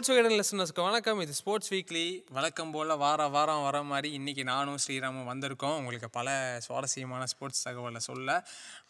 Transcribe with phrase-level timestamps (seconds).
[0.00, 1.18] Sports வீடன் லிசனர்ஸ்க்கு வணக்கம்.
[1.20, 2.04] இது sports weekly
[2.36, 5.76] வழக்கம் போல் வார வாரம் வர மாதிரி இன்றைக்கி நானும் ஸ்ரீராமும் வந்திருக்கோம்.
[5.80, 6.28] உங்களுக்கு பல
[6.66, 8.36] சுவாரஸ்யமான ஸ்போர்ட்ஸ் தகவலை சொல்ல.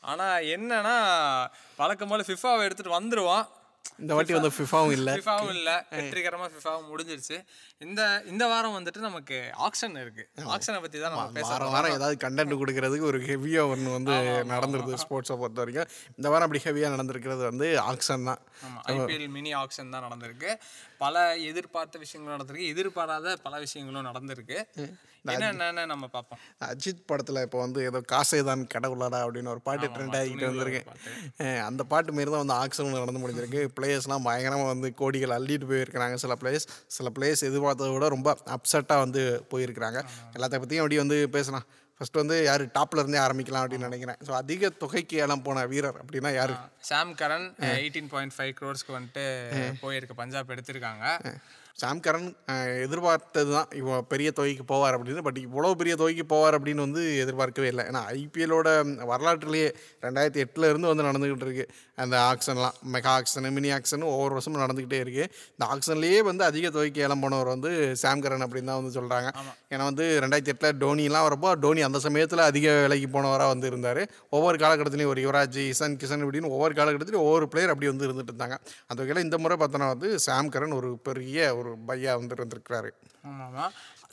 [0.01, 0.95] ஆனால் என்னென்னா
[1.81, 3.49] வழக்கம் போல் ஃபிஃபாவை எடுத்துகிட்டு வந்துடுவான்
[4.03, 5.13] இந்த வாட்டி வந்து ஃபிஃபாவும் இல்லை.
[5.17, 5.75] ஃபிஃபாவும் இல்லை.
[5.97, 7.37] வெற்றிகரமாக ஃபிஃபாவும் முடிஞ்சிருச்சு.
[7.87, 8.01] இந்த
[8.33, 10.25] இந்த வாரம் வந்துட்டு நமக்கு ஆக்ஷன் இருக்கு.
[10.55, 14.15] ஆக்ஷனை பற்றி தான் நம்ம வாரம் வாரம் ஏதாவது கண்டென்ட் கொடுக்கறதுக்கு ஒரு ஹெவியாக ஒன்று வந்து
[14.53, 15.91] நடந்துருது ஸ்போர்ட்ஸை பொறுத்த வரைக்கும்.
[16.19, 18.41] இந்த வாரம் அப்படி ஹெவியாக நடந்திருக்கிறது வந்து ஆக்ஷன் தான்.
[18.95, 20.51] ஐபிஎல் மினி ஆக்ஷன் தான் நடந்திருக்கு.
[21.05, 22.73] பல எதிர்பார்த்த விஷயங்களும் நடந்திருக்கு.
[22.75, 24.59] எதிர்பாராத பல விஷயங்களும் நடந்திருக்கு.
[25.31, 26.39] என்னென்னு நம்ம பார்ப்போம்?
[26.67, 30.81] அஜித் படத்தில் இப்போ வந்து ஏதோ காசே தான் கடவுளாடா அப்படின்னு ஒரு பாட்டு ட்ரெண்ட் ஆகிட்டு வந்திருக்கு.
[31.67, 33.63] அந்த பாட்டு மாரி தான் வந்து ஆக்ஷன் நடந்து முடிஞ்சிருக்கு.
[33.77, 36.17] பிளேயர்ஸ்லாம் பயங்கரமாக வந்து கோடிகள் அள்ளிட்டு போயிருக்கிறாங்க.
[36.25, 40.01] சில பிளேயர்ஸ் சில பிளேயர்ஸ் எதிர்பார்த்ததை விட ரொம்ப அப்செட்டாக வந்து போயிருக்கிறாங்க.
[40.37, 41.67] எல்லாத்த பற்றியும் அப்படி வந்து பேசலாம்.
[41.97, 44.19] ஃபர்ஸ்ட் வந்து யார் டாப்ல இருந்தே ஆரம்பிக்கலாம் அப்படின்னு நினைக்கிறேன்.
[44.27, 46.55] ஸோ அதிக தொகைக்கு ஏலம் போன வீரர் அப்படின்னா யாரு?
[46.91, 49.25] Sam Curran eighteen point five க்ரோர்ஸ்க்கு வந்துட்டு
[49.83, 50.15] போயிருக்கு.
[50.23, 51.05] பஞ்சாப் எடுத்திருக்காங்க.
[51.83, 52.29] சாம் கரன்
[52.85, 53.69] எதிர்பார்த்தது தான்.
[53.81, 55.25] இவ பெரிய தொகைக்கு போவார் அப்படின்னு.
[55.29, 57.85] பட் இவ்வளோ பெரிய தொகைக்கு போவார் அப்படின்னு வந்து எதிர்பார்க்கவே இல்லை.
[57.91, 58.69] ஏன்னா ஐபிஎலோட
[59.13, 59.69] வரலாற்றுலேயே
[60.07, 61.67] ரெண்டாயிரத்தி எட்டுல இருந்து வந்து நடந்துக்கிட்டு இருக்கு.
[62.05, 62.77] அந்த ஆக்ஷன்லாம்.
[62.95, 65.25] மெகா ஆக்ஷன் மினி ஆக்ஷன் ஒவ்வொரு வருஷமும் நடந்துக்கிட்டே இருக்கு.
[65.55, 67.71] இந்த ஆக்ஷன்லேயே வந்து அதிக தொகைக்கு ஏலம் போனவர் வந்து
[68.03, 69.29] சாம் கரன் அப்படின்னு தான் வந்து சொல்கிறாங்க
[69.73, 74.03] ஏன்னா வந்து ரெண்டாயிரத்தி எட்டில் டோனிலாம் வரப்போ டோனி அந்த சமயத்தில் அதிக விலைக்கு போனவராக வந்து இருந்தார்.
[74.37, 78.57] ஒவ்வொரு காலகட்டத்திலையும் ஒரு யுவராஜ் இசன் கிஷன் இப்படின்னு ஒவ்வொரு காலகட்டத்திலையும் ஒவ்வொரு பிளேயர் அப்படி வந்து இருந்துட்டு இருந்தாங்க.
[78.89, 82.91] அந்த வகையில் இந்த முறை பார்த்தோன்னா வந்து சாம் கரன் ஒரு பெரிய ஒரு பையா வந்து இருந்திருக்கிறாரு.
[83.29, 83.67] ஆமாம்மா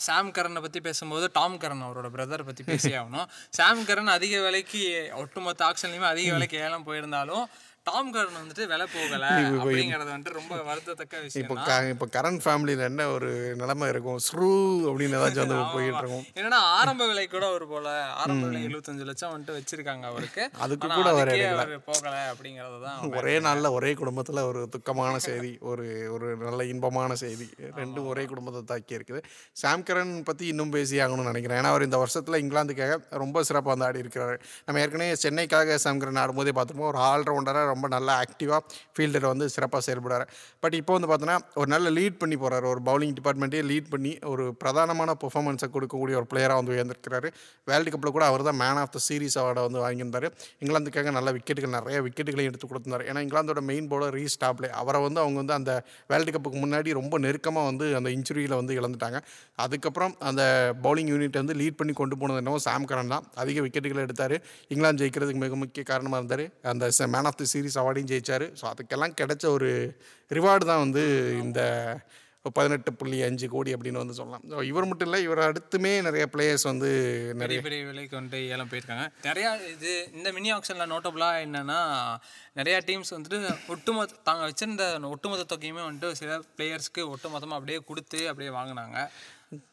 [0.05, 3.27] சாம் கரனை பற்றி பேசும்போது டாம் கரன் அவரோட பிரதர் பற்றி பேசி ஆகணும்.
[3.57, 4.81] சாம் கரன் அதிக விலைக்கு
[5.21, 7.45] ஒட்டுமொத்த ஆக்ஷன்லையுமே அதிக விலைக்கு ஏலம் போயிருந்தாலும்
[7.89, 9.25] டாம் கரன் வந்துட்டு விலை போகல
[9.61, 11.55] அப்படிங்கறது வந்துட்டு ரொம்ப வருத்தத்தக்க விஷயம் இப்போ
[11.93, 13.29] இப்போ கரண்ட் ஃபேமிலியில் என்ன ஒரு
[13.61, 14.19] நிலைமை இருக்கும்?
[14.27, 14.49] ஸ்ரூ
[14.89, 16.25] அப்படின்னு ஏதாச்சும் வந்து போயிட்டு இருக்கும்.
[16.39, 17.87] என்னன்னா ஆரம்ப விலை கூட அவர் போல.
[18.21, 20.43] ஆரம்ப விலை எழுபத்தஞ்சு லட்சம் வந்துட்டு வச்சிருக்காங்க அவருக்கு.
[20.65, 21.31] அதுக்கு கூட அவர்
[21.89, 25.85] போகல அப்படிங்கறது தான் ஒரே நாளில் ஒரே குடும்பத்தில் ஒரு துக்கமான செய்தி ஒரு
[26.15, 27.47] ஒரு நல்ல இன்பமான செய்தி.
[27.79, 29.21] ரெண்டும் ஒரே குடும்பத்தை தாக்கி இருக்குது.
[29.63, 31.59] சாம் கரன் பற்றி இன்னும் பேசி ஆகணும்னு நினைக்கிறேன்.
[31.61, 34.35] ஏன்னா அவர் இந்த வருஷத்தில் இங்கிலாந்துக்காக ரொம்ப சிறப்பாக வந்து ஆடி இருக்கிறாரு
[34.67, 36.91] நம்ம ஏற்கனவே சென்னைக்காக சாம் கரன் ஆடும்போதே பார்த்துருப்போம்.
[36.93, 38.61] ஒரு ஆல்ரவுண்டராக ரொம்ப நல்லா ஆக்டிவாக
[38.95, 40.25] ஃபீல்டில் வந்து சிறப்பாக செயல்படுறார்.
[40.63, 44.43] பட் இப்போ வந்து பார்த்தோன்னா ஒரு நல்ல லீட் பண்ணி போகிறார் ஒரு பவுலிங் டிபார்ட்மெண்ட்டே லீட் பண்ணி ஒரு
[44.61, 47.29] பிரதானமான பெர்ஃபார்மன்ஸை கொடுக்கக்கூடிய ஒரு பிளேயராக வந்து உயர்ந்திருக்கிறாரு.
[47.69, 50.27] வேர்ல்டு கப்பில் கூட அவர் தான் மேன் ஆஃப் த சீரிஸ் அவார்டை வந்து வாங்கியிருந்தார்.
[50.61, 53.05] இங்கிலாந்துக்காக நல்ல விக்கெட்டுகள் நிறைய விக்கெட்டுகளையும் எடுத்து கொடுத்துருந்தார்.
[53.09, 55.71] ஏன்னா இங்கிலாந்தோட மெயின் போலர் ரீ ஸ்டாப்லே அவரை வந்து அவங்க வந்து அந்த
[56.11, 59.19] வேர்ல்டு கப்புக்கு முன்னாடி ரொம்ப நெருக்கமாக வந்து அந்த இன்ஜுரியில் வந்து இழந்துட்டாங்க.
[59.65, 60.43] அதுக்கப்புறம் அந்த
[60.85, 63.25] பவுலிங் யூனிட் வந்து லீட் பண்ணி கொண்டு போனது என்னவோ சாம் கரன் தான்.
[63.43, 64.35] அதிக விக்கெட்டுகளை எடுத்தார்.
[64.73, 66.45] இங்கிலாந்து ஜெயிக்கிறதுக்கு மிக முக்கிய காரணமாக இருந்தார்.
[66.73, 66.85] அந்த
[67.15, 68.45] மேன் ஆஃப் தி சீரிஸ் அவார்டையும் ஜெயிச்சார்.
[68.59, 69.71] ஸோ அதுக்கெல்லாம் கிடைச்ச ஒரு
[70.31, 71.03] ரிவார்டு தான் வந்து
[71.43, 71.61] இந்த
[72.57, 74.43] பதினெட்டு புள்ளி அஞ்சு கோடி அப்படின்னு வந்து சொல்லலாம்.
[74.51, 76.89] ஸோ இவர் மட்டும் இல்லை இவர் அடுத்துமே நிறைய பிளேயர்ஸ் வந்து
[77.41, 79.05] நிறைய பெரிய பெரிய விலைக்கு வந்துட்டு ஏலம் போயிருக்காங்க.
[79.27, 81.79] நிறையா இது இந்த மினி ஆக்ஷனில் நோட்டபுளாக என்னன்னா
[82.59, 83.39] நிறையா டீம்ஸ் வந்துட்டு
[83.75, 88.97] ஒட்டுமொத்த தாங்க வச்சிருந்த ஒட்டுமொத்த தொகையுமே வந்துட்டு சில பிளேயர்ஸ்க்கு ஒட்டுமொத்தமாக அப்படியே கொடுத்து அப்படியே வாங்கினாங்க.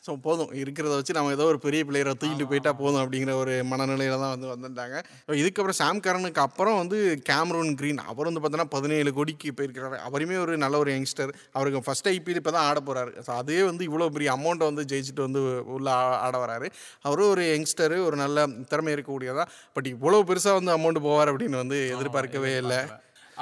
[0.06, 0.50] ஸோ போதும்.
[0.62, 4.48] இருக்கிறத வச்சு நம்ம ஏதோ ஒரு பெரிய பிளேயரை தூக்கிட்டு போயிட்டா போதும் அப்படிங்கிற ஒரு மனநிலையில தான் வந்து
[4.52, 4.96] வந்துட்டாங்க
[5.28, 6.98] So இதுக்கப்புறம் சாம் கரனுக்கு அப்புறம் வந்து
[7.28, 9.98] கேமரூன் கிரீன் அவர் வந்து பார்த்தோன்னா பதினேழு கோடிக்கு போயிருக்கிறாரு.
[10.08, 11.32] அவருமே ஒரு நல்ல ஒரு யங்ஸ்டர்.
[11.56, 15.26] அவருக்கு ஃபஸ்ட் ஐபிஎல் இப்போ தான் ஆட போகிறாரு ஸோ அதே வந்து இவ்வளோ பெரிய அமௌண்ட்டை வந்து ஜெயிச்சுட்டு
[15.28, 15.42] வந்து
[15.76, 15.88] உள்ள
[16.26, 16.68] ஆட வராரு.
[17.08, 21.80] அவரும் ஒரு யங்ஸ்டரு ஒரு நல்ல திறமை இருக்கக்கூடியதான் பட் இவ்வளோ பெருசாக வந்து அமௌண்ட் போவார் அப்படின்னு வந்து
[21.96, 22.80] எதிர்பார்க்கவே இல்லை.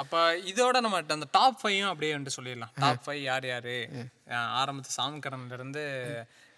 [0.01, 0.19] அப்போ
[0.51, 2.73] இதோட நம்ம அந்த டாப் ஃபைவும் அப்படியே வந்துட்டு சொல்லிடலாம்.
[2.83, 3.75] டாப் ஃபைவ் யார் யார்?
[4.61, 5.83] ஆரம்பத்து சாம்கரன்ல இருந்து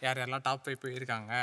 [0.04, 1.34] யார் யாரெல்லாம் டாப் ஃபைவ் போயிருக்காங்க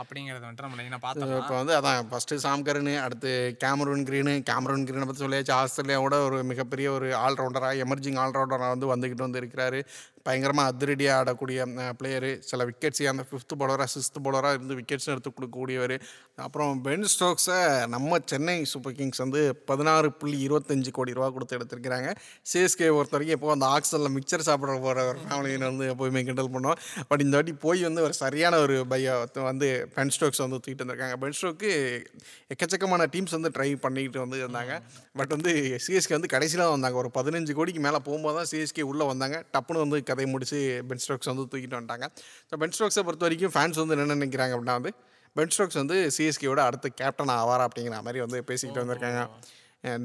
[0.00, 3.30] அப்படிங்கிறத வந்துட்டு நம்ம லைனாக பார்த்தோம் இப்போ வந்து அதான் ஃபஸ்ட்டு சாம்கரனு அடுத்து
[3.64, 4.34] கேமரூன் கிரீனு.
[4.50, 5.54] கேமரூன் கிரீனை பற்றி சொல்லியாச்சு.
[5.60, 9.80] ஆஸ்திரேலியாவோட ஒரு மிகப்பெரிய ஒரு ஆல்ரவுண்டராக எமர்ஜிங் ஆல்ரவுண்டராக வந்து வந்துக்கிட்டு வந்து இருக்கிறாரு.
[10.26, 11.66] பயங்கரமாக அதிரடியாக ஆடக்கூடிய
[11.98, 15.96] பிளேயரு சில விக்கெட்ஸ் அந்த ஃபிஃப்த் பவுலராக சிக்ஸ்த் பவுலராக இருந்து விக்கெட்ஸ் எடுத்து கொடுக்கக்கூடியவர்.
[16.46, 17.58] அப்புறம் பென் ஸ்டோக்ஸை
[17.94, 22.08] நம்ம சென்னை சூப்பர் கிங்ஸ் வந்து பதினாறு புள்ளி இருபத்தஞ்சு கோடி ரூபா கொடுத்து எடுத்திருக்கிறாங்க.
[22.52, 26.80] சிஎஸ்கே பொறுத்த வரைக்கும் இப்போ அந்த ஆக்சனில் மிக்சர் சாப்பிட போகிற ஒரு ஃபேமிலியை வந்து எப்போயுமே கிண்டல் பண்ணோம்
[27.10, 29.14] பட் இந்த வாட்டி போய் வந்து ஒரு சரியான ஒரு பையா
[29.50, 31.16] வந்து பென் ஸ்டோக்ஸ் வந்து தூக்கிட்டு வந்திருக்காங்க.
[31.24, 31.70] பென் ஸ்டோக்கு
[32.54, 34.74] எக்கச்சக்கமான டீம்ஸ் வந்து ட்ரை பண்ணிக்கிட்டு வந்து இருந்தாங்க.
[35.20, 35.52] பட் வந்து
[35.86, 36.98] சிஎஸ்கே வந்து கடைசியில் தான் வந்தாங்க.
[37.04, 39.38] ஒரு பதினஞ்சு கோடிக்கு மேலே போகும்போது தான் சிஎஸ்கே உள்ளே வந்தாங்க.
[39.54, 40.60] டப்புன்னு வந்து கதையை முடிச்சு
[40.90, 42.08] பென் ஸ்டோக்ஸ் வந்து தூக்கிட்டு வந்துட்டாங்க.
[42.50, 44.92] ஸோ பென் ஸ்டோக்ஸை பொறுத்த வரைக்கும் ஃபேன்ஸ் வந்து என்ன நினைக்கிறாங்க அப்படின்னா வந்து
[45.36, 49.22] பென் ஸ்டோக்ஸ் வந்து சிஎஸ்கேவோட அடுத்த கேப்டன் ஆவாரா அப்படிங்கிற மாதிரி வந்து பேசிக்கிட்டு வந்திருக்காங்க.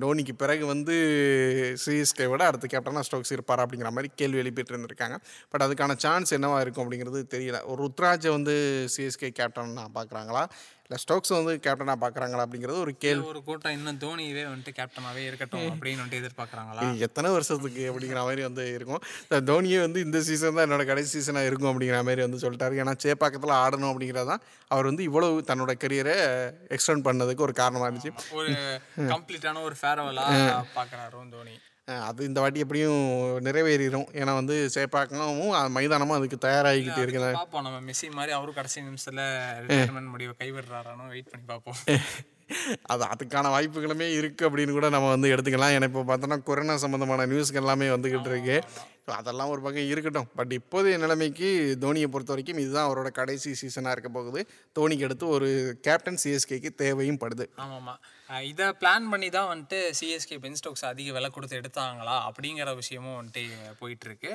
[0.01, 0.95] டோனிக்கு பிறகு வந்து
[1.83, 5.15] சிஎஸ்கே விட அடுத்த கேப்டனாக ஸ்டோக்ஸ் இருப்பார் அப்படிங்கிற மாதிரி கேள்வி எழுப்பிட்டு இருந்திருக்காங்க.
[5.51, 7.59] பட் அதுக்கான சான்ஸ் என்னவா இருக்கும் அப்படிங்கிறது தெரியல.
[7.71, 8.55] ஒரு ருத்ராஜை வந்து
[8.95, 10.43] சிஎஸ்கே கேப்டனாக பார்க்குறாங்களா
[10.91, 13.25] இல்லை ஸ்டோக்ஸ் வந்து கேப்டனாக பார்க்குறாங்களா அப்படிங்கிறது ஒரு கேள்வி.
[13.27, 13.71] ஒரு கூட்டம்.
[13.71, 16.97] இன்னும் தோனியவே வந்துட்டு கேப்டனாகவே இருக்கட்டும் அப்படின்னு வந்துட்டு எதிர்பார்க்குறாங்களா?
[17.05, 19.01] எத்தனை வருஷத்துக்கு அப்படிங்கிற மாதிரி வந்து இருக்கும்.
[19.51, 22.81] தோனியே வந்து இந்த சீசன் தான் என்னோட கடைசி சீசனாக இருக்கும் அப்படிங்கிற மாதிரி வந்து சொல்லிட்டாரு.
[22.81, 26.17] ஏன்னா சேப்பாக்கத்தில் ஆடணும் அப்படிங்கிறதான் அவர் வந்து இவ்வளவு தன்னோட கரியரை
[26.75, 28.13] எக்ஸ்டெண்ட் பண்ணதுக்கு ஒரு காரணமாக இருந்துச்சு.
[28.31, 28.51] ஒரு
[28.97, 31.57] கம்ப்ளீட்டான ஒரு ஃபேர்வெலாக பார்க்குறாரு தோனி.
[32.09, 33.03] அது இந்த வாட்டி எப்படியும்
[33.47, 39.23] நிறைவேறிடும் ஏன்னா வந்து சேப்பாக்கமும் மைதானமும் அதுக்கு தயாராகிக்கிட்டு இருக்குது பார்ப்போம் நம்ம மெஸ்ஸி மாதிரி அவரும் கடைசி நிமிஷத்துல
[39.63, 41.81] ரிட்டையர்மெண்ட் முடிவை கைவிடுறாரானோ வெயிட் பண்ணி பார்ப்போம்
[42.91, 45.73] அது அதுக்கான வாய்ப்புகளுமே இருக்குது அப்படின்னு கூட நம்ம வந்து எடுத்துக்கலாம்.
[45.75, 48.57] ஏன்னா இப்போ பார்த்தோன்னா கொரோனா சம்மந்தமான நியூஸ்கள் எல்லாமே வந்துக்கிட்டு இருக்கு.
[49.07, 50.29] ஸோ அதெல்லாம் ஒரு பக்கம் இருக்கட்டும்.
[50.39, 51.49] பட் இப்போதைய நிலைமைக்கு
[51.83, 54.41] தோனியை பொறுத்த வரைக்கும் இதுதான் அவரோட கடைசி சீசனாக இருக்க போகுது.
[54.79, 55.49] தோனிக்கு அடுத்து ஒரு
[55.87, 57.47] கேப்டன் சிஎஸ்கேக்கு தேவையும் படுது.
[57.65, 57.95] ஆமாம்மா
[58.49, 63.41] இதை பிளான் பண்ணி தான் வந்துட்டு சிஎஸ்கே பென் ஸ்டோக்ஸ் அதிக விலை கொடுத்து எடுத்தாங்களா அப்படிங்கிற விஷயமும் வந்துட்டு
[63.79, 64.29] போயிட்டுருக்கு.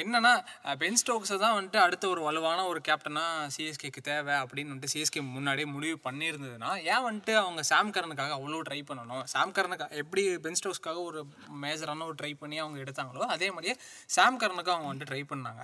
[0.00, 4.92] என்னென்னா என்னன்னா பென் ஸ்டோக்ஸை தான் வந்துட்டு அடுத்த ஒரு வலுவான ஒரு கேப்டனாக சிஎஸ்கேக்கு தேவை அப்படின்னு வந்துட்டு
[4.94, 9.24] சிஎஸ்கே முன்னாடியே முடிவு பண்ணியிருந்ததுன்னா ஏன் வந்துட்டு அவங்க சாம் கரனுக்காக அவ்வளோ ட்ரை பண்ணணும்?
[9.34, 11.20] சாம் கரனுக்காக எப்படி பென் ஸ்டோக்ஸ்க்காக ஒரு
[11.64, 13.76] மேஜரான ஒரு ட்ரை பண்ணி அவங்க எடுத்தாங்களோ அதே மாதிரியே
[14.16, 15.62] சாம் கரனுக்கு அவங்க வந்துட்டு ட்ரை பண்ணாங்க.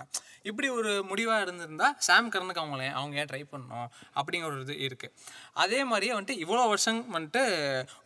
[0.50, 3.88] இப்படி ஒரு முடிவாக இருந்திருந்தா சாம் கரனுக்கு அவங்கள அவங்க ஏன் ட்ரை பண்ணணும்
[4.18, 5.14] அப்படிங்கிற ஒரு இது இருக்குது
[5.64, 7.42] அதே மாதிரியே வந்துட்டு இவ்வளோ வருஷம் வந்துட்டு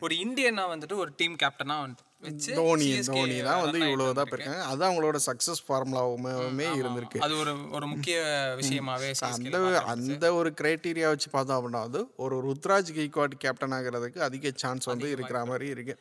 [0.05, 2.11] ஒரு இந்தியனா வந்துட்டு ஒரு டீம் கேப்டனாக வந்துட்டு
[2.57, 4.61] தோனி தோனி தான் வந்து இவ்வளோ தான் போயிருக்காங்க.
[4.69, 7.19] அதுதான் அவங்களோட சக்ஸஸ் ஃபார்முலாவுமே இருந்திருக்கு.
[7.25, 8.15] அது ஒரு ஒரு முக்கிய
[8.61, 9.59] விஷயமாவே அந்த
[9.93, 15.09] அந்த ஒரு கிரைட்டீரியா வச்சு பார்த்தோம் அப்படின்னா அது ஒரு ருத்ராஜ் கெய்க்வாட் கேப்டன் ஆகிறதுக்கு அதிக சான்ஸ் வந்து
[15.15, 15.95] இருக்கிற மாதிரி இருக்கு.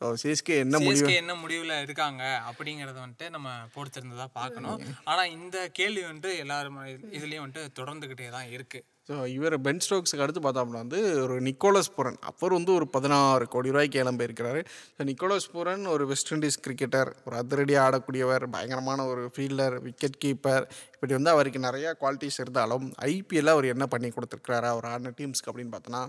[0.00, 5.68] ஸோ சிஎஸ்கே என்ன சிஎஸ்கே என்ன முடிவுல இருக்காங்க அப்படிங்கறத வந்துட்டு நம்ம பொறுத்திருந்து தான் பார்க்கணும் ஆனா இந்த
[5.70, 6.78] கேள்வி வந்துட்டு எல்லாரும்
[7.12, 8.80] இதுலயும் வந்துட்டு தொடர்ந்துகிட்டே தான் இருக்கு.
[9.08, 13.44] ஸோ இவர் பென் ஸ்டோக்ஸுக்கு அடுத்து பார்த்தோம் அப்படின்னா வந்து ஒரு நிக்கோலஸ் பூரன் அவர் வந்து ஒரு பதினாறு
[13.54, 14.60] கோடி ரூபாய்க்கு ஏலம் போயிருக்கிறாரு.
[14.96, 20.66] ஸோ நிக்கோலஸ் பூரன் ஒரு வெஸ்ட் இண்டீஸ் கிரிக்கெட்டர் ஒரு அதிரடியாக ஆடக்கூடியவர் பயங்கரமான ஒரு ஃபீல்டர் விக்கெட் கீப்பர்
[20.94, 25.74] இப்படி வந்து அவருக்கு நிறையா குவாலிட்டிஸ் இருந்தாலும் ஐபிஎல்ல அவர் என்ன பண்ணி கொடுத்துருக்கிறாரு அவர் ஆடின டீம்ஸ்க்கு அப்படின்னு
[25.76, 26.02] பார்த்தோன்னா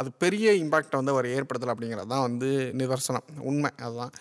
[0.00, 2.50] அது பெரிய இம்பாக்டை வந்து அவர் ஏற்படுத்தலை அப்படிங்கிறது தான் வந்து
[2.82, 3.28] நிதர்சனம்.
[3.50, 3.72] உண்மை.
[3.86, 4.14] அதுதான்.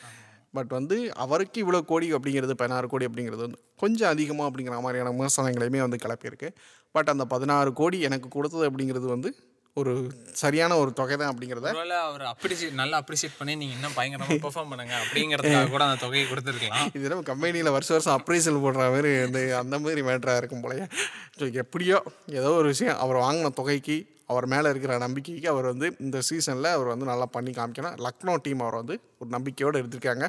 [0.58, 5.80] பட் வந்து அவருக்கு இவ்வளோ கோடி அப்படிங்கிறது பதினாறு கோடி அப்படிங்கிறது வந்து கொஞ்சம் அதிகமாக அப்படிங்கிற மாதிரியான விமர்சனங்களையுமே
[5.86, 6.50] வந்து கிளப்பியிருக்கு.
[6.96, 9.32] பட் அந்த பதினாறு கோடி எனக்கு கொடுத்தது அப்படிங்கிறது வந்து
[9.78, 9.92] ஒரு
[10.42, 11.70] சரியான ஒரு தொகை தான் அப்படிங்கிறத
[12.08, 16.92] அவர் அப்ரிசியேட் நல்லா அப்ரிசியேட் பண்ணி நீங்க இன்னும் பயங்கரமா பெர்ஃபார்ம் பண்ணுங்க அப்படிங்கறதுக்காக கூட அந்த தொகையை கொடுத்துருக்கலாம்.
[16.98, 20.86] இது நம்ம கம்பெனியில் வருஷம் வருஷம் அப்ரைசல் போடுற மாதிரி இந்த அந்த மாதிரி மேட்டராக இருக்கும் போலயே.
[21.40, 22.00] ஸோ எப்படியோ
[22.40, 23.98] ஏதோ ஒரு விஷயம் அவர் வாங்கின தொகைக்கு
[24.34, 27.98] அவர் மேலே இருக்கிற நம்பிக்கைக்கு அவர் வந்து இந்த சீசனில் அவர் வந்து நல்லா பண்ணி காமிக்கணும்.
[28.08, 30.26] லக்னோ டீம் அவர் வந்து ஒரு நம்பிக்கையோடு எடுத்திருக்காங்க.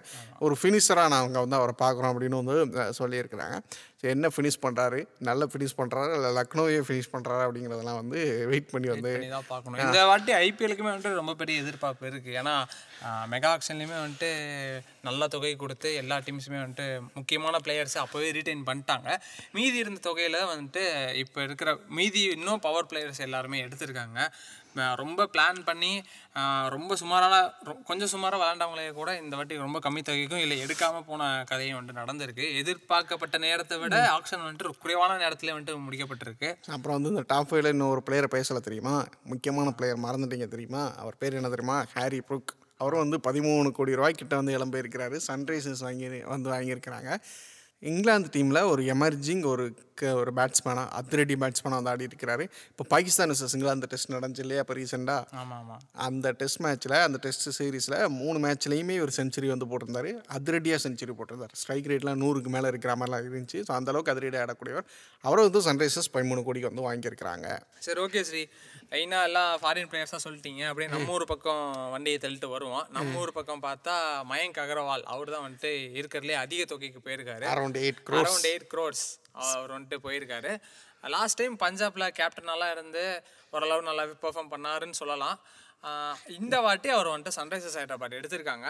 [0.46, 3.56] ஒரு ஃபினிஷராக நாங்கள் வந்து அவரை பார்க்குறோம் அப்படின்னு வந்து சொல்லியிருக்கிறாங்க.
[4.00, 4.98] ஸோ என்ன ஃபினிஷ் பண்ணுறாரு
[5.28, 8.18] நல்ல ஃபினிஷ் பண்ணுறாரு இல்லை லக்னோவே ஃபினிஷ் பண்ணுறாரு அப்படிங்கிறதெல்லாம் வந்து
[8.50, 9.12] வெயிட் பண்ணி வந்து
[9.52, 9.78] பார்க்கணும்.
[9.84, 12.30] இந்த வாட்டி ஐபிஎலுக்குமே வந்துட்டு ரொம்ப பெரிய எதிர்பார்ப்பு இருக்கு.
[12.40, 12.54] ஏன்னா
[13.32, 14.30] மெகா ஆக்ஷன்லையுமே வந்துட்டு
[15.08, 16.86] நல்ல தொகை கொடுத்து எல்லா டீம்ஸுமே வந்துட்டு
[17.18, 19.08] முக்கியமான பிளேயர்ஸை அப்போவே ரீட்டைன் பண்ணிட்டாங்க.
[19.56, 20.84] மீதி இருந்த தொகையில் வந்துட்டு
[21.22, 23.93] இப்போ இருக்கிற மீதி இன்னும் பவர் பிளேயர்ஸ் எல்லாருமே எடுத்திருக்காங்க.
[24.00, 26.02] ம- ரொம்ப பிளான் பண்ணி
[26.68, 27.52] ரொம்ப சுமாரான
[27.84, 32.56] கொஞ்சம் சுமாராக விளாண்டவங்களே கூட இந்த வாட்டி ரொம்ப கம்மி தொகைக்கும் இல்லை எடுக்காமல் போன கதையும் வந்துட்டு நடந்திருக்கு.
[32.56, 36.48] எதிர்பார்க்கப்பட்ட நேரத்தை விட ஆக்ஷன் வந்துட்டு ஒரு குறைவான நேரத்திலே வந்துட்டு முடிக்கப்பட்டிருக்கு.
[36.50, 39.06] அப்புறம் வந்து இந்த டாப் ஃபைவ்ல இன்னும் ஒரு பிளேயரை பேசல தெரியுமா?
[39.24, 40.94] முக்கியமான பிளேயர் மறந்துட்டீங்க தெரியுமா?
[40.94, 41.84] அவர் பேர் என்ன தெரியுமா?
[41.94, 42.62] Harry Brook.
[42.76, 47.16] அவரும் வந்து பதிமூணு கோடி ரூபாய் கிட்ட வந்து இளம்பியிருக்கிறாரு சன்ரைசர்ஸ் வாங்கி வந்து வாங்கியிருக்கிறாங்க.
[47.78, 53.32] இங்கிலாந்து டீமில் ஒரு எமர்ஜிங் ஒரு க ஒரு பேட்ஸ்மேனாக அதிரடி பேட்ஸ்மேனாக வந்து ஆடி இருக்கிறாரு இப்போ பாகிஸ்தான்
[53.34, 57.96] vs இங்கிலாந்து டெஸ்ட் நடந்துச்சு இல்லையா இப்போ ரீசெண்டாக ஆமாம் ஆமாம் அந்த டெஸ்ட் மேட்ச்சில் அந்த டெஸ்ட் சீரீஸில்
[58.20, 60.12] மூணு மேட்ச்லேயுமே ஒரு செஞ்சுரி வந்து போட்டிருந்தாரு.
[60.36, 61.54] அதிரடியாக செஞ்சுரி போட்டிருந்தார்.
[61.60, 63.60] ஸ்ட்ரைக் ரேட்லாம் நூறுக்கு மேலே இருக்கிற மாதிரிலாம் இருந்துச்சு.
[63.66, 64.86] ஸோ அந்தளவுக்கு அதிரடியாக ஆடக்கூடியவர்.
[65.26, 67.48] அவரை வந்து சன்ரைசர்ஸ் பதிமூணு கோடிக்கு வந்து வாங்கியிருக்கிறாங்க.
[67.86, 68.42] சரி ஓகே ஸ்ரீ
[69.00, 70.62] ஐநா எல்லாம் ஃபாரின் பிளேயர்ஸாக சொல்லிட்டீங்க.
[70.70, 71.64] அப்படியே நம்ம ஊர் பக்கம்
[71.94, 72.84] வண்டியை தள்ளிட்டு வருவோம்.
[72.96, 73.94] நம்ம ஊர் பக்கம் பார்த்தா
[74.32, 77.46] மயங்க் அகர்வால் அவர் தான் வந்துட்டு இருக்கிறதுலே அதிக தொகைக்கு போயிருக்காரு.
[77.54, 79.06] Around eight around eight crores
[79.42, 80.52] அவர் வந்துட்டு போயிருக்காரு.
[81.14, 83.04] லாஸ்ட் டைம் பஞ்சாப்ல கேப்டனாலாம் இருந்து
[83.54, 85.38] ஓரளவு நல்லாவே பெர்ஃபார்ம் பண்ணாருன்னு சொல்லலாம்.
[86.40, 88.68] இந்த வாட்டி அவர் வந்துட்டு சன்ரைசர்ஸ் ஹைதராபாத் எடுத்திருக்காங்க.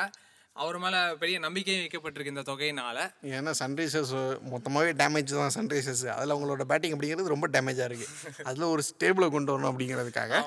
[0.62, 2.98] அவர் மேலே பெரிய நம்பிக்கையும் வைக்கப்பட்டிருக்கு இந்த தொகையினால.
[3.36, 4.12] ஏன்னா சன்ரைசர்ஸ்
[4.52, 9.52] மொத்தமாகவே டேமேஜ் தான் சன்ரைசர்ஸ் அதில் அவங்களோட பேட்டிங் அப்படிங்கிறது ரொம்ப டேமேஜாக இருக்குது அதில் ஒரு ஸ்டேபிளை கொண்டு
[9.54, 10.42] வரணும் அப்படிங்கிறதுக்காக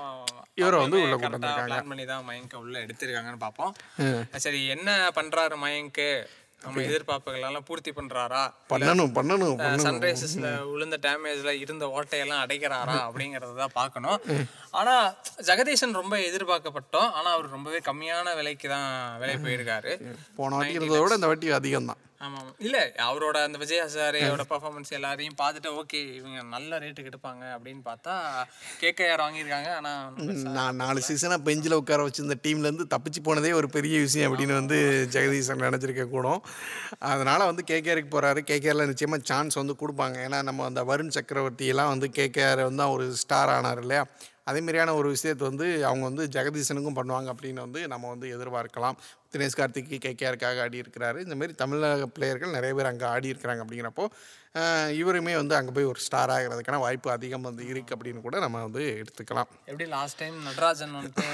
[0.61, 1.71] இவரை வந்து உள்ள கொண்டு வந்திருக்காங்க.
[1.71, 3.73] பிளான் பண்ணி தான் மயங்க உள்ள எடுத்திருக்காங்கன்னு பார்ப்போம்.
[4.45, 6.09] சரி என்ன பண்றாரு மயங்க்கு
[6.61, 8.41] நம்ம எதிர்பார்ப்புகள் எல்லாம் பூர்த்தி பண்றாரா?
[8.71, 14.17] பண்ணணும் பண்ணணும் சன்ரைசஸ்ல விழுந்த டேமேஜ்ல இருந்த ஓட்டையெல்லாம் அடைக்கிறாரா அப்படிங்கறத தான் பார்க்கணும்.
[14.79, 14.95] ஆனா
[15.49, 17.09] ஜெகதீசன் ரொம்ப எதிர்பார்க்கப்பட்டோம்.
[17.19, 18.89] ஆனா அவர் ரொம்பவே கம்மியான விலைக்கு தான்
[19.23, 19.93] விலை போயிருக்காரு.
[20.39, 22.51] போன வாட்டி இருந்ததை விட இந்த வாட்டி அதிகம் தான் ஆமா ஆமா.
[22.65, 28.13] இல்ல அவரோட அந்த விஜய் ஹசாரேயோட பர்ஃபார்மன்ஸ் எல்லாரையும் பார்த்துட்டு ஓகே இவங்க நல்ல ரேட்டுக்கு எடுப்பாங்க அப்படின்னு பார்த்தா
[28.81, 29.69] கேகேஆர் வாங்கியிருக்காங்க.
[29.79, 29.91] ஆனா
[30.57, 34.79] நான் நாலு சீசனாக பெஞ்சில் உட்கார வச்சு இந்த டீம்லேருந்து தப்பிச்சு போனதே ஒரு பெரிய விஷயம் அப்படின்னு வந்து
[35.15, 36.41] ஜெகதீசன் நினச்சிருக்க கூடும்.
[37.11, 40.17] அதனால் வந்து கேகேஆருக்கு போகிறாரு கேகேஆரில் நிச்சயமாக சான்ஸ் வந்து கொடுப்பாங்க.
[40.27, 44.03] ஏன்னா நம்ம அந்த வருண் சக்கரவர்த்தி எல்லாம் வந்து கேகேஆர் வந்து ஒரு ஸ்டார் ஆனார் இல்லையா?
[44.49, 48.97] அதே மாதிரியான ஒரு விஷயத்தை வந்து அவங்க வந்து ஜெகதீசனுக்கும் பண்ணுவாங்க அப்படின்னு வந்து நம்ம வந்து எதிர்பார்க்கலாம்.
[49.33, 54.05] தினேஷ் கார்த்திக் கேகேஆருக்காக ஆடி இருக்கிறாரு இந்த மாதிரி தமிழக பிளேயர்கள் நிறைய பேர் அங்கே ஆடி இருக்கிறாங்க அப்படிங்கிறப்போ
[54.99, 58.83] இவருமே வந்து அங்கே போய் ஒரு ஸ்டார் ஆகிறதுக்கான வாய்ப்பு அதிகம் வந்து இருக்குது அப்படின்னு கூட நம்ம வந்து
[59.01, 59.49] எடுத்துக்கலாம்.
[59.71, 61.25] எப்படி லாஸ்ட் டைம் நடராஜன் வந்துட்டு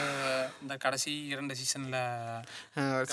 [0.64, 2.00] இந்த கடைசி இரண்டு சீசன்ல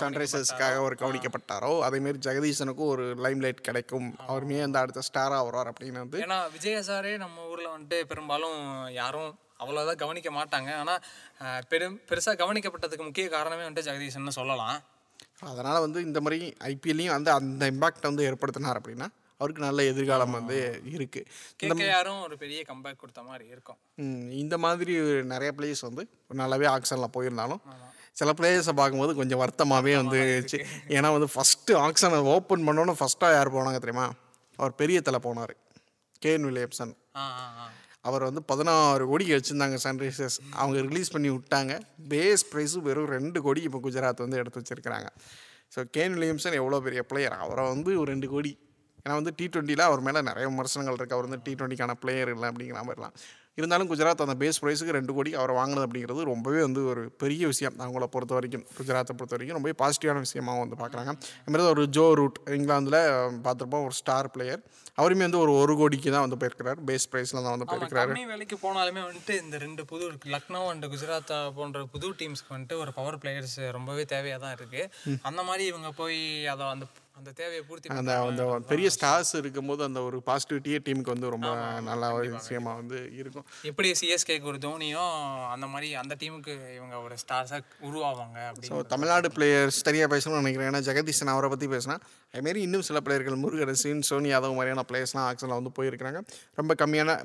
[0.00, 1.73] சன்ரைசர்ஸ்க்காக ஒரு கவனிக்கப்பட்டாரோ?
[1.88, 6.80] அதேமாரி ஜெகதீசனுக்கும் ஒரு லைம் லைட் கிடைக்கும் அவருமே அந்த அடுத்த ஸ்டாராக வருவார் அப்படின்னு வந்து ஏன்னா விஜய
[6.90, 8.59] சாரே நம்ம ஊர்ல வந்துட்டு பெரும்பாலும்
[9.00, 9.30] யாரும்
[9.61, 10.71] அவ்வளோதான் கவனிக்க மாட்டாங்க.
[10.81, 10.95] ஆனா
[11.40, 14.79] அஹ், பெரும் பெருசா கவனிக்கப்பட்டதுக்கு முக்கிய காரணமே வந்துட்டு ஜெகதீசன் சொல்லலாம்.
[15.49, 16.38] அதனால் வந்து இந்த மாதிரி
[16.69, 19.09] ஐபிஎல்லையும் வந்து அந்த இம்பாக்டை வந்து ஏற்படுத்தினார் அப்படின்னா
[19.40, 20.57] அவருக்கு நல்ல எதிர்காலம் வந்து
[20.90, 21.29] இருக்குது
[21.61, 23.79] கேகேஆரும் ஒரு பெரிய கம்பேக் கொடுத்த மாதிரி இருக்கும்.
[24.40, 24.95] இந்த மாதிரி
[25.31, 26.02] நிறைய பிளேயர்ஸ் வந்து
[26.40, 27.62] நல்லாவே ஆக்ஷனில் போயிருந்தாலும்
[28.17, 30.59] சில பிளேயர்ஸை பார்க்கும்போது கொஞ்சம் வருத்தமாகவே வந்துச்சு
[30.95, 34.07] ஏன்னா வந்து ஃபஸ்ட்டு ஆக்ஷனை ஓப்பன் பண்ணோன்னு ஃபஸ்ட்டாக யார் போனாங்க தெரியுமா?
[34.59, 35.55] அவர் பெரிய தலை போனார்.
[36.23, 37.67] கேன் வில்லியம்சன் ஆ ஆ ஆ.
[38.09, 40.38] அவர் வந்து பதினாறு கோடிக்கு வச்சுருந்தாங்க சன்ரைசர்ஸ்.
[40.61, 41.73] அவங்க ரிலீஸ் பண்ணி விட்டாங்க.
[42.12, 45.09] பேஸ் ப்ரைஸு வெறும் ரெண்டு கோடி இப்போ குஜராத் வந்து எடுத்து வச்சிருக்கிறாங்க.
[45.75, 48.52] ஸோ கேன் வில்லியம்சன் எவ்வளோ பெரிய பிளேயர் அவரை வந்து ஒரு ரெண்டு கோடி.
[49.04, 52.47] ஏன்னா வந்து டி ட்வெண்ட்டியில் அவர் மேலே நிறைய விமர்சனங்கள் இருக்குது அவர் வந்து டி டுவெண்ட்டிக்கான பிளேயர் இல்லை
[52.50, 53.14] அப்படிங்கிற மாதிரிலாம்.
[53.61, 57.76] இருந்தாலும் குஜராத் அந்த பேஸ் ப்ரைஸுக்கு ரெண்டு கோடி அவர் வாங்கினது அப்படிங்கிறது ரொம்பவே வந்து ஒரு பெரிய விஷயம்
[57.85, 58.64] அவங்கள பொறுத்த வரைக்கும்.
[58.79, 61.12] குஜராத்தை பொறுத்த வரைக்கும் ரொம்பவே பாசிட்டிவான விஷயமாக வந்து பார்க்குறாங்க.
[61.45, 63.00] அதுமாதிரி ஒரு ஜோ ரூட் இங்கிலாந்தில்
[63.47, 64.62] பார்த்துருப்போம் ஒரு ஸ்டார் பிளேயர்
[65.00, 66.79] அவருமே வந்து ஒரு ஒரு கோடிக்கு தான் வந்து போயிருக்கிறார்.
[66.88, 68.14] பேஸ் ப்ரைஸில் தான் வந்து போயிருக்கிறாரு.
[68.33, 73.19] விலைக்கு போனாலுமே வந்துட்டு இந்த ரெண்டு புது லக்னோ அண்ட் குஜராத் போன்ற புது டீம்ஸ்க்கு வந்துட்டு ஒரு பவர்
[73.23, 74.83] பிளேயர்ஸ் ரொம்பவே தேவையா தான் இருக்கு
[75.29, 76.21] அந்த மாதிரி இவங்க போய்
[76.55, 76.87] அதை அந்த
[77.21, 81.50] அந்த தேவையை பூர்த்தி அந்த அந்த பெரிய ஸ்டார்ஸ் இருக்கும்போது அந்த ஒரு பாசிட்டிவிட்டியே டீமுக்கு வந்து ரொம்ப
[81.89, 83.47] நல்ல ஒரு விஷயமா வந்து இருக்கும்.
[83.71, 85.15] எப்படி சிஎஸ்கேக்கு ஒரு தோனியும்
[85.55, 88.39] அந்த மாதிரி அந்த டீமுக்கு இவங்க ஒரு ஸ்டார்ஸாக உருவாவாங்க
[88.71, 90.71] ஸோ தமிழ்நாடு பிளேயர்ஸ் தனியாக பேசணும்னு நினைக்கிறேன்.
[90.73, 91.99] ஏன்னா ஜெகதீசன் அவரை பற்றி பேசினா
[92.35, 96.21] அதுமாரி இன்னும் சில பிளேயர்கள் முருகரசின் சோனி யாதவ் மாதிரியான பிளேயர்ஸ்லாம் ஆக்ஷனில் வந்து போயிருக்கிறாங்க.
[96.61, 97.19] ரொம்ப கம்மியான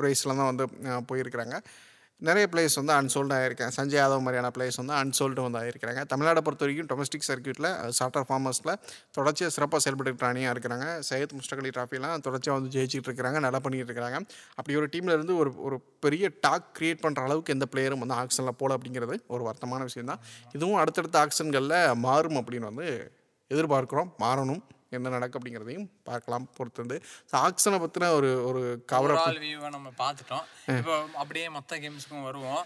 [0.00, 0.66] ப்ரைஸில் தான் வந்து
[1.10, 1.56] போயிருக்கிறாங்க.
[2.26, 6.64] நிறைய பிளேயர்ஸ் வந்து அன்சோல்டு ஆகிருக்காங்க சஞ்சய் யாதவ் மாதிரியான பிளேயர்ஸ் வந்து அன்சோல்டு வந்து ஆகிருக்கிறாங்க தமிழ்நாடை பொறுத்த
[6.64, 8.72] வரைக்கும் டொமஸ்டிக் சர்க்கியூட்டில் சார்ட்டர் ஃபார்மர்ஸில்
[9.16, 10.86] தொடர்ச்சியாக சிறப்பாக செயல்பட்டு அணியாக இருக்கிறாங்க.
[11.08, 13.40] சையத் முஸ்டக் அலி ட்ராஃபிலாம் தொடர்ச்சியாக வந்து ஜெயிச்சிட்டு இருக்கிறாங்க.
[13.46, 14.20] நல்லா பண்ணிகிட்டு இருக்கிறாங்க.
[14.54, 18.58] அப்படி ஒரு டீமில் இருந்து ஒரு ஒரு பெரிய டாக் கிரியேட் பண்ணுற அளவுக்கு எந்த பிளேயரும் வந்து ஆக்ஷனில்
[18.62, 22.88] போல அப்படிங்கிறது ஒரு வருத்தமான விஷயம் தான் இதுவும் அடுத்தடுத்த ஆக்ஷன்களில் மாறும் அப்படின்னு வந்து
[23.50, 24.10] எதிர்பார்க்குறோம்.
[24.24, 24.62] மாறணும்.
[24.96, 26.96] என்ன நடக்கும் அப்படிங்கிறதையும் பார்க்கலாம் பொறுத்திருந்து.
[27.44, 29.14] ஆக்ஷனை பற்றின ஒரு ஒரு கவர்
[29.44, 30.46] வியூவை நம்ம பார்த்துட்டோம்.
[30.78, 32.62] இப்போ அப்படியே மற்ற கேம்ஸுக்கும் வருவோம்.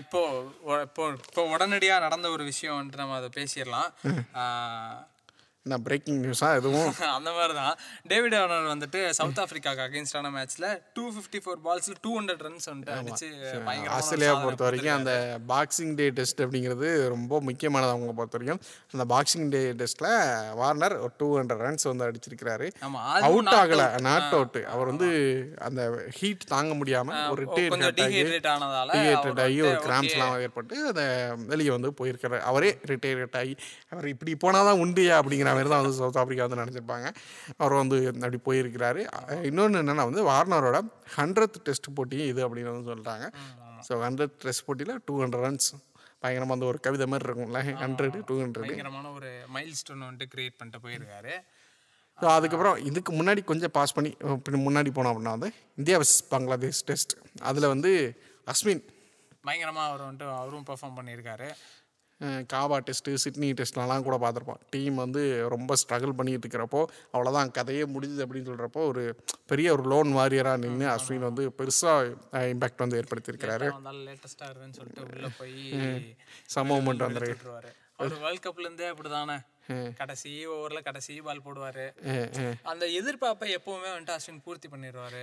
[0.00, 3.90] இப்போது இப்போ இப்போ இப்போ உடனடியாக நடந்த ஒரு விஷயம் வந்துட்டு நம்ம அதை பேசிடலாம்.
[5.66, 6.88] என்ன பிரேக்கிங் நியூஸாக எதுவும்?
[7.16, 7.74] அந்த மாதிரி தான்
[8.10, 10.66] டேவிட் வார்னர் வந்துட்டு சவுத் ஆப்பிரிக்காக்கு அகேன்ஸ்டான மேட்ச்ல
[10.96, 13.28] டூ ஃபிஃப்டி ஃபோர் பால்ஸ்ல டூ ஹண்ட்ரட் ரன்ஸ் வந்துட்டு அடிச்சு
[14.06, 15.12] சாதனை பொறுத்த வரைக்கும் அந்த
[15.52, 18.60] பாக்ஸிங் டே டெஸ்ட் அப்படிங்கிறது ரொம்ப முக்கியமானது அவங்க பொறுத்த வரைக்கும்.
[18.94, 20.10] அந்த பாக்ஸிங் டே டெஸ்ட்டில்
[20.60, 22.66] வார்னர் ஒரு டூ ஹண்ட்ரட் ரன்ஸ் வந்து அடிச்சிருக்கிறாரு.
[23.28, 25.10] அவுட் ஆகலை நாட் அவுட் அவர் வந்து
[25.68, 25.80] அந்த
[26.18, 28.20] ஹீட் தாங்க முடியாமல் ஒரு ரிட்டையர்ட் கொஞ்சம் ஆகி
[28.96, 31.06] டீஹைட்ரேட் ஆகி ஒரு கிராம்ஸ்லாம் ஏற்பட்டு அதை
[31.52, 32.44] வெளியே வந்து போயிருக்கிறார்.
[32.50, 33.56] அவரே ரிட்டையர்ட் ஆகி
[33.92, 37.06] அவர் இப்படி போனால் தான் உண்டுயா அப்படிங்கிற மாதிரி தான் வந்து சவுத் ஆப்பிரிக்கா வந்து நினச்சிருப்பாங்க.
[37.62, 39.02] அவர் வந்து அப்படி போயிருக்கிறாரு.
[39.50, 40.80] இன்னொன்று என்னென்னா வந்து வார்னரோட
[41.18, 43.26] ஹண்ட்ரட் டெஸ்ட் போட்டி இது அப்படின்னு வந்து சொல்கிறாங்க
[43.88, 45.70] ஸோ ஹண்ட்ரட் டெஸ்ட் போட்டியில் டூ ஹண்ட்ரட் ரன்ஸ்
[46.24, 47.60] பயங்கரமாக வந்து ஒரு கவிதை மாதிரி இருக்கும்ல.
[47.82, 51.34] ஹண்ட்ரட் டூ ஹண்ட்ரட் பயங்கரமான ஒரு மைல் ஸ்டோன் வந்துட்டு கிரியேட் பண்ணிட்டு போயிருக்காரு.
[52.18, 54.10] ஸோ அதுக்கப்புறம் இதுக்கு முன்னாடி கொஞ்சம் பாஸ் பண்ணி
[54.66, 57.14] முன்னாடி போனோம் அப்படின்னா வந்து இந்தியா vs பங்களாதேஷ் டெஸ்ட்
[57.50, 57.90] அதில் வந்து
[58.52, 58.82] அஸ்வின்.
[59.46, 61.48] பயங்கரமா அவர் வந்துட்டு அவரும் பெர்ஃபார்ம் பண்ணியிருக்காரு.
[62.52, 64.60] காபா டெஸ்ட்டு சிட்னி டெஸ்ட்லலாம் கூட பார்த்துருப்போம்.
[64.70, 65.22] டீம் வந்து
[65.54, 69.04] ரொம்ப ஸ்ட்ரகிள் பண்ணிட்டு இருக்கிறப்போ அவ்வளோதான் கதையே முடிஞ்சுது அப்படின்னு சொல்கிறப்போ ஒரு
[69.52, 73.68] பெரிய ஒரு லோன் வாரியராக நின்று அஸ்வின் வந்து பெருசாக இம்பேக்ட் வந்து ஏற்படுத்தியிருக்கிறாரு.
[74.78, 75.56] சொல்லிட்டு உள்ள போய்
[76.54, 79.38] சம மூமெண்ட் வந்து விட்டுருவாரு அவர் வேர்ல்ட் கப்ல இருந்தே அப்படிதானே?
[80.00, 81.86] கடைசி ஓவர்ல கடைசி பால் போடுவாரு.
[82.72, 85.20] அந்த எதிர்பார்ப்பை எப்பவுமே வந்துட்டு அஸ்வின் பூர்த்தி பண்ணிடுவாரு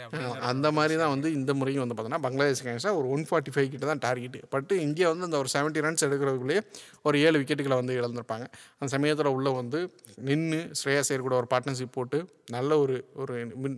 [0.52, 3.86] அந்த மாதிரி தான் வந்து இந்த முறையும் வந்து பார்த்தோன்னா பங்களாதேஷ் கேங்ஸாக ஒரு ஒன் ஃபார்ட்டி ஃபைவ் கிட்ட
[3.92, 6.64] தான் டார்கெட் பட் இந்தியா வந்து அந்த ஒரு செவன்ட்டி ரன்ஸ் எடுக்கிறதுக்குள்ளேயே
[7.10, 8.48] ஒரு ஏழு விக்கெட்டுகளை வந்து இழந்திருப்பாங்க.
[8.80, 9.82] அந்த சமயத்தில் உள்ள வந்து
[10.30, 12.20] நின்று ஸ்ரேயாஸ் ஐயர் கூட ஒரு பார்ட்னர்ஷிப் போட்டு
[12.58, 13.36] நல்ல ஒரு ஒரு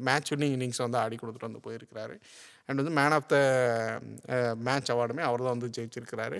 [0.09, 2.15] மேட்ச் வின்னிங் இன்னிங்ஸ் வந்து ஆடி கொடுத்துட்டு வந்து போயிருக்கிறாரு.
[2.67, 3.37] அண்ட் வந்து மேன் ஆஃப் த
[4.67, 6.39] மேட்ச் அவார்டுமே அவர் தான் வந்து ஜெயிச்சிருக்கிறாரு.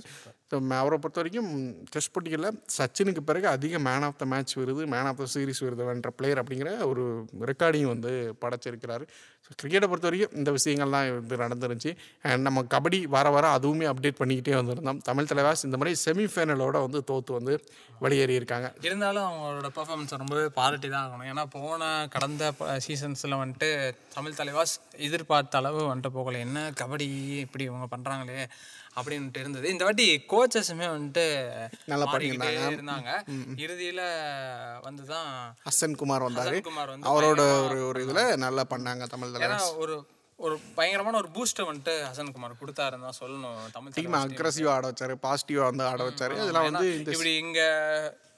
[0.52, 1.50] அவரை பொறுத்த வரைக்கும்
[1.90, 5.84] டெஸ்ட் போட்டிகளில் சச்சினுக்கு பிறகு அதிக மேன் ஆஃப் த மேட்ச் விருது மேன் ஆஃப் த சீரிஸ் விருது
[5.86, 7.04] வென்ற பிளேயர் அப்படிங்கிற ஒரு
[7.42, 9.08] ரெக்கார்டையும் வந்து படைச்சிருக்கிறாரு.
[9.46, 11.92] ஸோ கிரிக்கெட்டை பொறுத்த வரைக்கும் இந்த விஷயங்கள்லாம் வந்து நடந்துருந்துச்சு.
[12.30, 15.00] அண்ட் நம்ம கபடி வர வர அதுவுமே அப்டேட் பண்ணிக்கிட்டே வந்திருந்தோம்.
[15.10, 17.56] தமிழ் தலைவாஸ் இந்த மாதிரி செமிஃபைனலோட வந்து தோற்று வந்து
[18.04, 22.44] வெளியேறி இருக்காங்க இருந்தாலும் அவங்களோட பெர்ஃபார்மன்ஸ் ரொம்பவே பாராட்டி தான் ஆகணும் ஏன்னா போன கடந்த
[22.86, 23.70] சீசன்ஸில் வந்துட்டு
[24.18, 24.76] தமிழ் தலைவாஸ்
[25.08, 26.40] எதிர்பார்த்த அளவு வந்துட்டு போகல.
[26.48, 27.10] என்ன கபடி
[27.46, 28.46] இப்படி இவங்க பண்ணுறாங்களே
[29.00, 29.66] அப்படின்ட்டு இருந்தது.
[29.74, 31.26] இந்த வாட்டி கோச்சஸுமே வந்துட்டு
[31.92, 33.12] நல்லா மாறிக்கிட்டே இருந்தாங்க.
[33.66, 34.02] இறுதியில்
[34.88, 35.30] வந்து தான்
[35.68, 36.58] ஹசன் குமார் வந்தார்.
[36.70, 39.31] குமார் வந்து அவரோட ஒரு ஒரு இதில் நல்லா பண்ணாங்க தமிழ்
[39.84, 39.96] ஒரு
[40.40, 45.16] ஒரு பயங்கரமான ஒரு பூஸ்ட்டை வந்துட்டு ஹசன் குமார் கொடுத்தாருன்னு தான் சொல்லணும் தமிழ் டீம் அக்ரஸிவாக ஆட வச்சாரு
[45.26, 46.36] பாசிட்டிவாக வந்து ஆட வச்சாரு.
[46.42, 47.60] இதெல்லாம் வந்து இப்படி இங்க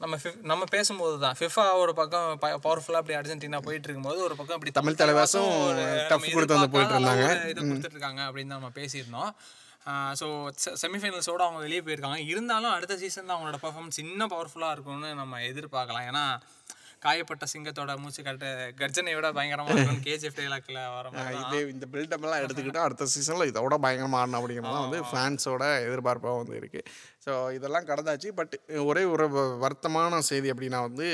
[0.04, 0.18] நம்ம
[0.52, 2.28] நம்ம பேசும்போது தான் ஃபிஃபா ஒரு பக்கம்
[2.66, 5.52] பவர்ஃபுல்லா அப்படி அர்ஜென்டினா போயிட்டு இருக்கும்போது ஒரு பக்கம் இப்படி தமிழ் தலைவாசும்
[6.12, 7.28] நம்ம கொடுத்து வந்து போயிட்டு இருந்தாங்க.
[7.52, 9.32] இதை கொடுத்துட்டு இருக்காங்க அப்படின்னு தான் நம்ம பேசியிருந்தோம்.
[10.20, 10.28] ஸோ
[10.84, 12.20] செமிஃபைனல்ஸோட அவங்க வெளியே போயிருக்காங்க.
[12.34, 16.08] இருந்தாலும் அடுத்த சீசனில் அவங்களோட பர்ஃபார்மன்ஸ் இன்னும் பவர்ஃபுல்லாக இருக்கும்னு நம்ம எதிர்பார்க்கலாம்.
[16.12, 16.26] ஏன்னா
[17.04, 18.46] காயப்பட்ட சிங்கத்தோட மூச்சு கட்ட
[18.78, 21.08] கர்ஜனை விட பயங்கரமாக இருக்கும் கேஜிஎஃப் டைலாக்ல வர.
[21.42, 26.56] இதே இந்த பில்டப் எல்லாம் எடுத்துக்கிட்டு அடுத்த சீசனில் இதோட பயங்கரமாக ஆடணும் அப்படிங்கிறது வந்து ஃபேன்ஸோட எதிர்பார்ப்பாக வந்து
[26.62, 26.88] இருக்குது
[27.26, 28.56] ஸோ இதெல்லாம் கடந்தாச்சு பட்
[28.86, 29.28] ஒரே ஒரு
[29.64, 31.10] வருத்தமான செய்தி அப்படின்னா வந்து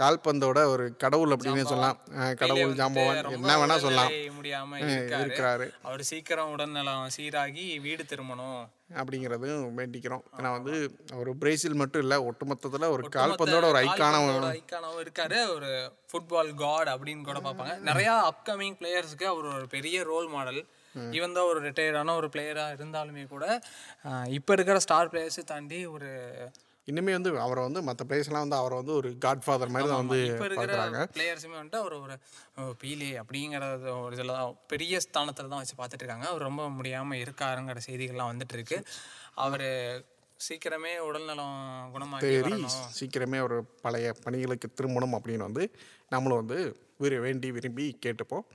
[0.00, 1.98] கால்பந்தோட ஒரு கடவுள் அப்படின்னு சொல்லலாம்.
[2.40, 4.10] கடவுள் ஜாம்பவான் என்ன வேணால் சொல்லலாம்.
[4.38, 4.80] முடியாம
[5.20, 5.66] இருக்கிறாரு.
[5.88, 8.60] அவர் சீக்கிரம் உடல்நலம் சீராகி வீடு திரும்பணும்.
[9.00, 10.24] அப்படிங்கிறதும் வேண்டிக்கிறோம்.
[10.36, 10.74] ஏன்னா வந்து
[11.20, 14.20] ஒரு பிரேசில் மட்டும் இல்லை ஒட்டுமொத்தத்தில் ஒரு கால்பந்தோட ஒரு ஐக்கான
[14.56, 15.38] ஐக்கானாவும் இருக்காரு.
[15.56, 15.70] ஒரு
[16.10, 17.76] ஃபுட்பால் காட் அப்படின்னு கூட பார்ப்பாங்க.
[17.90, 20.62] நிறைய அப்கமிங் பிளேயர்ஸ்க்கு அவர் ஒரு பெரிய ரோல் மாடல்
[21.16, 23.44] ஈவன் தான் ஒரு ரிட்டையர்டான ஒரு பிளேயராக இருந்தாலுமே கூட
[24.38, 26.10] இப்போ இருக்கிற ஸ்டார் பிளேயர்ஸை தாண்டி ஒரு
[26.90, 30.20] இனிமே வந்து அவரை வந்து மற்ற பிளேஸ்லாம் வந்து அவரை வந்து ஒரு காட் ஃபாதர் மாதிரி தான் வந்து
[30.42, 31.00] பார்க்குறாங்க.
[31.16, 32.16] பிளேயர்ஸுமே வந்துட்டு அவர் ஒரு
[32.82, 36.28] பீலே அப்படிங்கிறது ஒரு இதில் தான் பெரிய ஸ்தானத்தில் தான் வச்சு பார்த்துட்டு இருக்காங்க.
[36.32, 38.78] அவர் ரொம்ப முடியாமல் இருக்காருங்கிற செய்திகள்லாம் வந்துட்டு இருக்கு.
[39.46, 39.66] அவர்
[40.40, 41.56] சீக்கிரமே உடல்நலம்
[41.94, 42.28] குணமாகி
[42.98, 45.64] சீக்கிரமே ஒரு பழைய பணிகளுக்கு திரும்பணும் அப்படின்னு வந்து
[46.14, 46.58] நம்மளும் வந்து
[47.02, 48.46] விரு வேண்டி விரும்பி கேட்டுப்போம்.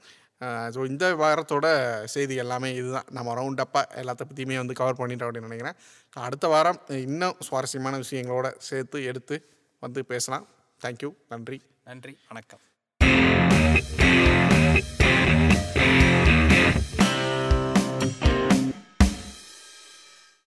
[0.42, 1.68] ஸோ இந்த வாரத்தோட
[2.04, 3.06] செய்தி எல்லாமே இதுதான்.
[3.12, 5.77] நம்ம ரவுண்டப்பாக எல்லாத்த பற்றியுமே வந்து கவர் பண்ணிட்டோம் அப்படின்னு நினைக்கிறேன்.
[6.13, 9.38] அடுத்த வாரம் இன்னும் சுவாரஸ்யமான விஷயங்களோட சேர்த்து எடுத்து
[9.80, 10.48] வந்து பேசலாம்.
[10.84, 11.62] தேங்க்யூ நன்றி.
[11.84, 12.18] நன்றி.
[12.27, 12.63] வணக்கம்.